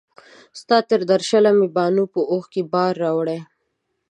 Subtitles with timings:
[0.59, 3.39] ستا تر درشله مي باڼو په اوښکو بار راوړی